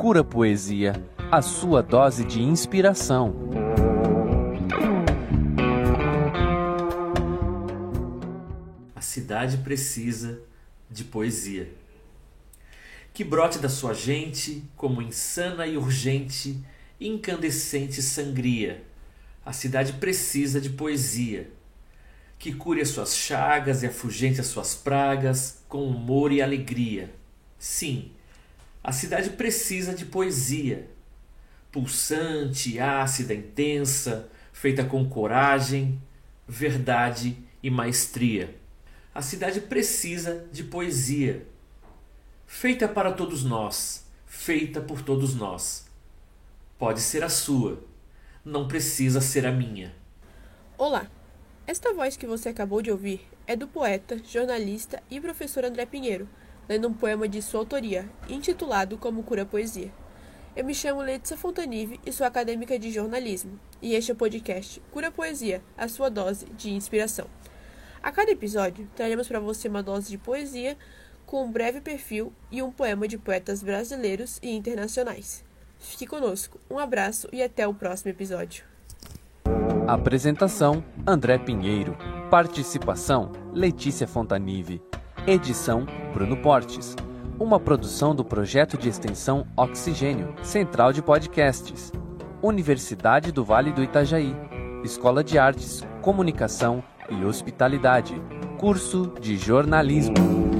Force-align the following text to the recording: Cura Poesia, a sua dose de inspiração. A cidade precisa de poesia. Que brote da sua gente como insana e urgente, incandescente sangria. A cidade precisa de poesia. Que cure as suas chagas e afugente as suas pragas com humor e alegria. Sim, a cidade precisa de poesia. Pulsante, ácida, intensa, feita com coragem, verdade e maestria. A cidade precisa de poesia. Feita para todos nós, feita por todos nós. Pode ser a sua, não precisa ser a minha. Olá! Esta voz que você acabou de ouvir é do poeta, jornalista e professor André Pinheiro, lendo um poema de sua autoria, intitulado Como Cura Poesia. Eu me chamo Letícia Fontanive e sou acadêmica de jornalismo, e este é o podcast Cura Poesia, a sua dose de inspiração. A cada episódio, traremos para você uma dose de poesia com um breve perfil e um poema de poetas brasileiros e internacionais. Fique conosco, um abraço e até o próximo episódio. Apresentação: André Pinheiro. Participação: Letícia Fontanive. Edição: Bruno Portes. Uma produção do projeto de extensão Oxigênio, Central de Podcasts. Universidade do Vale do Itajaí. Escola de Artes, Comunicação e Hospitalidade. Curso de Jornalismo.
Cura 0.00 0.24
Poesia, 0.24 0.94
a 1.30 1.42
sua 1.42 1.82
dose 1.82 2.24
de 2.24 2.40
inspiração. 2.40 3.34
A 8.96 9.00
cidade 9.02 9.58
precisa 9.58 10.40
de 10.90 11.04
poesia. 11.04 11.70
Que 13.12 13.22
brote 13.22 13.58
da 13.58 13.68
sua 13.68 13.92
gente 13.92 14.64
como 14.74 15.02
insana 15.02 15.66
e 15.66 15.76
urgente, 15.76 16.64
incandescente 16.98 18.00
sangria. 18.00 18.82
A 19.44 19.52
cidade 19.52 19.92
precisa 19.92 20.62
de 20.62 20.70
poesia. 20.70 21.52
Que 22.38 22.54
cure 22.54 22.80
as 22.80 22.88
suas 22.88 23.14
chagas 23.14 23.82
e 23.82 23.86
afugente 23.86 24.40
as 24.40 24.46
suas 24.46 24.74
pragas 24.74 25.62
com 25.68 25.86
humor 25.86 26.32
e 26.32 26.40
alegria. 26.40 27.14
Sim, 27.58 28.12
a 28.82 28.92
cidade 28.92 29.30
precisa 29.30 29.94
de 29.94 30.06
poesia. 30.06 30.88
Pulsante, 31.70 32.80
ácida, 32.80 33.34
intensa, 33.34 34.28
feita 34.52 34.84
com 34.84 35.08
coragem, 35.08 36.00
verdade 36.48 37.36
e 37.62 37.70
maestria. 37.70 38.56
A 39.14 39.22
cidade 39.22 39.60
precisa 39.60 40.46
de 40.52 40.64
poesia. 40.64 41.46
Feita 42.46 42.88
para 42.88 43.12
todos 43.12 43.44
nós, 43.44 44.06
feita 44.26 44.80
por 44.80 45.02
todos 45.02 45.34
nós. 45.34 45.86
Pode 46.78 47.00
ser 47.00 47.22
a 47.22 47.28
sua, 47.28 47.84
não 48.44 48.66
precisa 48.66 49.20
ser 49.20 49.46
a 49.46 49.52
minha. 49.52 49.94
Olá! 50.76 51.06
Esta 51.66 51.92
voz 51.92 52.16
que 52.16 52.26
você 52.26 52.48
acabou 52.48 52.82
de 52.82 52.90
ouvir 52.90 53.20
é 53.46 53.54
do 53.54 53.68
poeta, 53.68 54.18
jornalista 54.24 55.02
e 55.10 55.20
professor 55.20 55.64
André 55.64 55.86
Pinheiro, 55.86 56.28
lendo 56.70 56.86
um 56.86 56.94
poema 56.94 57.26
de 57.26 57.42
sua 57.42 57.58
autoria, 57.58 58.08
intitulado 58.28 58.96
Como 58.96 59.24
Cura 59.24 59.44
Poesia. 59.44 59.90
Eu 60.54 60.64
me 60.64 60.72
chamo 60.72 61.02
Letícia 61.02 61.36
Fontanive 61.36 61.98
e 62.06 62.12
sou 62.12 62.24
acadêmica 62.24 62.78
de 62.78 62.92
jornalismo, 62.92 63.58
e 63.82 63.96
este 63.96 64.12
é 64.12 64.14
o 64.14 64.16
podcast 64.16 64.80
Cura 64.92 65.10
Poesia, 65.10 65.64
a 65.76 65.88
sua 65.88 66.08
dose 66.08 66.46
de 66.56 66.70
inspiração. 66.70 67.26
A 68.00 68.12
cada 68.12 68.30
episódio, 68.30 68.88
traremos 68.94 69.26
para 69.26 69.40
você 69.40 69.66
uma 69.66 69.82
dose 69.82 70.10
de 70.10 70.16
poesia 70.16 70.78
com 71.26 71.44
um 71.44 71.50
breve 71.50 71.80
perfil 71.80 72.32
e 72.52 72.62
um 72.62 72.70
poema 72.70 73.08
de 73.08 73.18
poetas 73.18 73.64
brasileiros 73.64 74.38
e 74.40 74.54
internacionais. 74.54 75.44
Fique 75.76 76.06
conosco, 76.06 76.60
um 76.70 76.78
abraço 76.78 77.28
e 77.32 77.42
até 77.42 77.66
o 77.66 77.74
próximo 77.74 78.12
episódio. 78.12 78.62
Apresentação: 79.88 80.84
André 81.04 81.36
Pinheiro. 81.36 81.96
Participação: 82.30 83.32
Letícia 83.52 84.06
Fontanive. 84.06 84.80
Edição: 85.26 85.86
Bruno 86.14 86.36
Portes. 86.36 86.96
Uma 87.38 87.60
produção 87.60 88.14
do 88.14 88.24
projeto 88.24 88.76
de 88.76 88.88
extensão 88.88 89.46
Oxigênio, 89.56 90.34
Central 90.42 90.92
de 90.92 91.02
Podcasts. 91.02 91.92
Universidade 92.42 93.30
do 93.30 93.44
Vale 93.44 93.70
do 93.72 93.82
Itajaí. 93.82 94.34
Escola 94.82 95.22
de 95.22 95.38
Artes, 95.38 95.86
Comunicação 96.00 96.82
e 97.10 97.24
Hospitalidade. 97.24 98.20
Curso 98.58 99.12
de 99.20 99.36
Jornalismo. 99.36 100.59